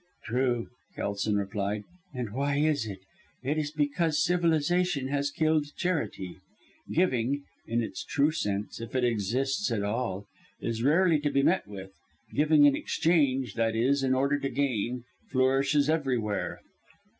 "True," 0.25 0.69
Kelson 0.95 1.35
replied, 1.35 1.83
"and 2.11 2.31
why 2.33 2.55
is 2.57 2.87
it? 2.87 3.01
It 3.43 3.59
is 3.59 3.69
because 3.69 4.25
civilization 4.25 5.09
has 5.09 5.29
killed 5.29 5.67
charity. 5.77 6.37
Giving 6.91 7.43
in 7.67 7.83
its 7.83 8.03
true 8.03 8.31
sense 8.31 8.81
if 8.81 8.95
it 8.95 9.03
exists 9.03 9.71
at 9.71 9.83
all 9.83 10.25
is 10.59 10.81
rarely 10.81 11.19
to 11.19 11.29
be 11.29 11.43
met 11.43 11.67
with 11.67 11.91
giving 12.33 12.65
in 12.65 12.75
exchange 12.75 13.53
that 13.53 13.75
is, 13.75 14.01
in 14.01 14.15
order 14.15 14.39
to 14.39 14.49
gain 14.49 15.03
flourishes 15.31 15.87
everywhere. 15.87 16.61